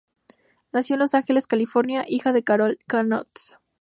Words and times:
Nació 0.71 0.95
en 0.95 1.01
Los 1.01 1.13
Ángeles, 1.13 1.45
California, 1.45 2.05
hija 2.07 2.33
de 2.33 2.43
Carol 2.43 2.79
Connors. 2.89 3.59